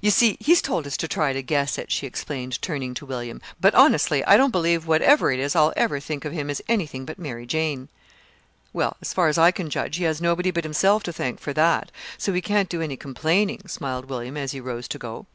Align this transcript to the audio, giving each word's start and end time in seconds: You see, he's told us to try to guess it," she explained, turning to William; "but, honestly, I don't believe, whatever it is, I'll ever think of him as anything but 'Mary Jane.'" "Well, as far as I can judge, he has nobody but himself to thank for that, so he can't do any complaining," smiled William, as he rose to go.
You 0.00 0.10
see, 0.10 0.38
he's 0.40 0.62
told 0.62 0.86
us 0.86 0.96
to 0.96 1.06
try 1.06 1.34
to 1.34 1.42
guess 1.42 1.76
it," 1.76 1.92
she 1.92 2.06
explained, 2.06 2.62
turning 2.62 2.94
to 2.94 3.04
William; 3.04 3.42
"but, 3.60 3.74
honestly, 3.74 4.24
I 4.24 4.38
don't 4.38 4.50
believe, 4.50 4.86
whatever 4.86 5.30
it 5.30 5.38
is, 5.38 5.54
I'll 5.54 5.74
ever 5.76 6.00
think 6.00 6.24
of 6.24 6.32
him 6.32 6.48
as 6.48 6.62
anything 6.70 7.04
but 7.04 7.18
'Mary 7.18 7.44
Jane.'" 7.44 7.90
"Well, 8.72 8.96
as 9.02 9.12
far 9.12 9.28
as 9.28 9.36
I 9.36 9.50
can 9.50 9.68
judge, 9.68 9.96
he 9.98 10.04
has 10.04 10.22
nobody 10.22 10.50
but 10.50 10.64
himself 10.64 11.02
to 11.02 11.12
thank 11.12 11.38
for 11.38 11.52
that, 11.52 11.92
so 12.16 12.32
he 12.32 12.40
can't 12.40 12.70
do 12.70 12.80
any 12.80 12.96
complaining," 12.96 13.68
smiled 13.68 14.06
William, 14.06 14.38
as 14.38 14.52
he 14.52 14.60
rose 14.60 14.88
to 14.88 14.98
go. 14.98 15.26